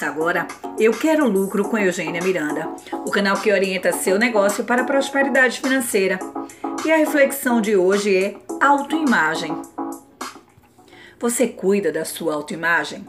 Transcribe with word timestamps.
Agora 0.00 0.46
Eu 0.78 0.92
Quero 0.92 1.28
Lucro 1.28 1.68
com 1.68 1.76
Eugênia 1.76 2.22
Miranda, 2.22 2.70
o 3.04 3.10
canal 3.10 3.38
que 3.38 3.52
orienta 3.52 3.92
seu 3.92 4.18
negócio 4.18 4.64
para 4.64 4.82
a 4.82 4.84
prosperidade 4.84 5.60
financeira. 5.60 6.18
E 6.86 6.90
a 6.90 6.96
reflexão 6.96 7.60
de 7.60 7.76
hoje 7.76 8.16
é 8.16 8.36
autoimagem. 8.60 9.54
Você 11.18 11.48
cuida 11.48 11.92
da 11.92 12.04
sua 12.04 12.34
autoimagem? 12.34 13.06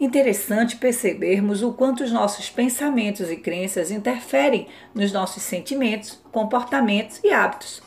Interessante 0.00 0.76
percebermos 0.76 1.62
o 1.62 1.72
quanto 1.72 2.02
os 2.02 2.10
nossos 2.10 2.50
pensamentos 2.50 3.30
e 3.30 3.36
crenças 3.36 3.92
interferem 3.92 4.66
nos 4.92 5.12
nossos 5.12 5.42
sentimentos, 5.44 6.20
comportamentos 6.32 7.20
e 7.22 7.30
hábitos, 7.30 7.80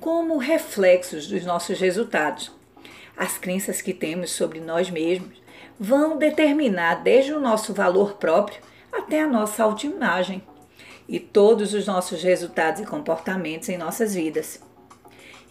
como 0.00 0.38
reflexos 0.38 1.26
dos 1.26 1.44
nossos 1.44 1.78
resultados. 1.78 2.50
As 3.14 3.36
crenças 3.36 3.82
que 3.82 3.92
temos 3.92 4.30
sobre 4.30 4.60
nós 4.60 4.88
mesmos 4.90 5.43
vão 5.78 6.16
determinar 6.16 7.02
desde 7.02 7.32
o 7.32 7.40
nosso 7.40 7.72
valor 7.72 8.14
próprio 8.14 8.60
até 8.92 9.22
a 9.22 9.28
nossa 9.28 9.64
autoimagem 9.64 10.42
e 11.08 11.18
todos 11.18 11.74
os 11.74 11.86
nossos 11.86 12.22
resultados 12.22 12.80
e 12.80 12.86
comportamentos 12.86 13.68
em 13.68 13.76
nossas 13.76 14.14
vidas. 14.14 14.62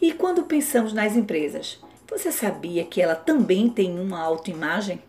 E 0.02 0.12
quando 0.12 0.44
pensamos 0.44 0.94
nas 0.94 1.16
empresas, 1.16 1.80
você 2.10 2.32
sabia 2.32 2.84
que 2.84 3.02
ela 3.02 3.16
também 3.16 3.70
tem 3.70 4.00
uma 4.00 4.22
autoimagem? 4.22 5.02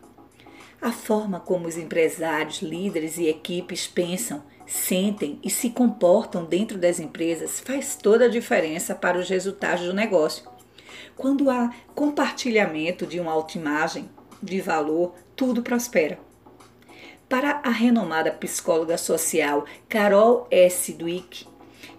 A 0.81 0.91
forma 0.91 1.39
como 1.39 1.67
os 1.67 1.77
empresários, 1.77 2.61
líderes 2.61 3.17
e 3.17 3.27
equipes 3.27 3.87
pensam, 3.87 4.43
sentem 4.67 5.39
e 5.43 5.49
se 5.49 5.69
comportam 5.69 6.45
dentro 6.45 6.77
das 6.77 6.99
empresas 6.99 7.59
faz 7.59 7.95
toda 7.95 8.25
a 8.25 8.29
diferença 8.29 8.93
para 8.93 9.17
os 9.17 9.29
resultados 9.29 9.85
do 9.85 9.93
negócio. 9.93 10.47
Quando 11.15 11.49
há 11.49 11.71
compartilhamento 11.93 13.05
de 13.05 13.19
uma 13.19 13.31
autoimagem 13.31 14.09
de 14.41 14.61
valor, 14.61 15.13
tudo 15.35 15.61
prospera. 15.61 16.19
Para 17.27 17.61
a 17.63 17.69
renomada 17.69 18.31
psicóloga 18.31 18.97
social 18.97 19.65
Carol 19.89 20.47
S. 20.51 20.93
Dweck, 20.93 21.47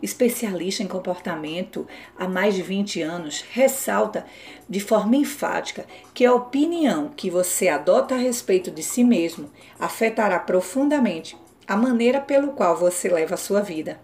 especialista 0.03 0.83
em 0.83 0.87
comportamento 0.87 1.87
há 2.17 2.29
mais 2.29 2.55
de 2.55 2.63
20 2.63 3.03
anos, 3.03 3.45
ressalta 3.51 4.25
de 4.69 4.81
forma 4.81 5.17
enfática 5.17 5.85
que 6.15 6.25
a 6.25 6.35
opinião 6.35 7.09
que 7.09 7.31
você 7.31 7.69
adota 7.69 8.15
a 8.15 8.19
respeito 8.19 8.71
de 8.71 8.83
si 8.83 9.03
mesmo 9.03 9.51
afetará 9.79 10.39
profundamente 10.39 11.37
a 11.67 11.77
maneira 11.77 12.21
pelo 12.21 12.53
qual 12.53 12.77
você 12.77 13.09
leva 13.09 13.35
a 13.35 13.39
sua 13.39 13.61
vida 13.61 13.99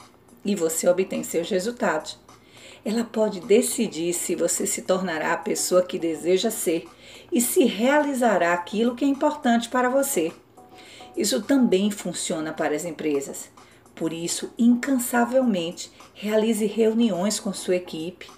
e 0.44 0.54
você 0.54 0.88
obtém 0.88 1.22
seus 1.22 1.48
resultados. 1.48 2.18
Ela 2.84 3.04
pode 3.04 3.40
decidir 3.40 4.12
se 4.12 4.34
você 4.34 4.66
se 4.66 4.82
tornará 4.82 5.32
a 5.32 5.36
pessoa 5.36 5.82
que 5.82 5.98
deseja 5.98 6.50
ser 6.50 6.88
e 7.30 7.40
se 7.40 7.64
realizará 7.64 8.52
aquilo 8.52 8.94
que 8.94 9.04
é 9.04 9.08
importante 9.08 9.68
para 9.68 9.88
você. 9.88 10.32
Isso 11.16 11.42
também 11.42 11.90
funciona 11.90 12.52
para 12.52 12.74
as 12.74 12.84
empresas. 12.84 13.50
Por 13.94 14.12
isso, 14.12 14.52
incansavelmente, 14.58 15.92
realize 16.14 16.64
reuniões 16.66 17.38
com 17.38 17.52
sua 17.52 17.76
equipe. 17.76 18.28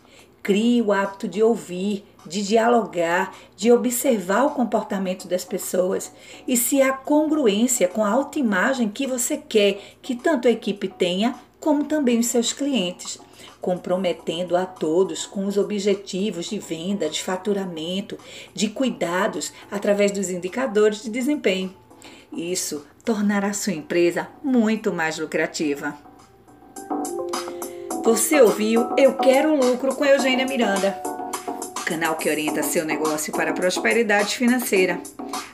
Crie 0.45 0.83
o 0.83 0.93
hábito 0.93 1.27
de 1.27 1.43
ouvir, 1.43 2.05
de 2.27 2.43
dialogar, 2.43 3.35
de 3.57 3.73
observar 3.73 4.45
o 4.45 4.51
comportamento 4.51 5.27
das 5.27 5.43
pessoas 5.43 6.13
e 6.47 6.55
se 6.55 6.83
há 6.83 6.93
congruência 6.93 7.89
com 7.89 8.05
a 8.05 8.11
autoimagem 8.11 8.91
que 8.91 9.07
você 9.07 9.39
quer 9.39 9.81
que 10.03 10.15
tanto 10.15 10.47
a 10.47 10.51
equipe 10.51 10.87
tenha 10.87 11.35
como 11.59 11.85
também 11.85 12.19
os 12.19 12.27
seus 12.27 12.53
clientes, 12.53 13.19
comprometendo 13.59 14.55
a 14.55 14.67
todos 14.67 15.25
com 15.25 15.47
os 15.47 15.57
objetivos 15.57 16.51
de 16.51 16.59
venda, 16.59 17.09
de 17.09 17.23
faturamento, 17.23 18.19
de 18.53 18.69
cuidados 18.69 19.51
através 19.71 20.13
dos 20.13 20.29
indicadores 20.29 21.03
de 21.03 21.09
desempenho. 21.09 21.75
Isso 22.31 22.85
tornará 23.03 23.55
sua 23.55 23.73
empresa 23.73 24.29
muito 24.43 24.93
mais 24.93 25.19
lucrativa. 25.19 25.97
Você 28.05 28.39
ouviu 28.39 28.91
Eu 28.99 29.15
Quero 29.15 29.57
Lucro 29.57 29.95
com 29.95 30.05
Eugênia 30.05 30.45
Miranda, 30.45 30.93
canal 31.87 32.17
que 32.17 32.29
orienta 32.29 32.63
seu 32.63 32.85
negócio 32.85 33.33
para 33.33 33.51
a 33.51 33.55
prosperidade 33.55 34.37
financeira. 34.37 35.01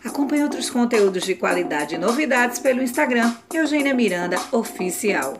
Acompanhe 0.05 0.43
outros 0.43 0.69
conteúdos 0.69 1.23
de 1.23 1.37
qualidade 1.37 1.95
e 1.95 1.99
novidades 1.99 2.59
pelo 2.59 2.83
Instagram 2.83 3.33
Eugênia 3.55 3.95
Miranda 3.95 4.37
Oficial. 4.51 5.35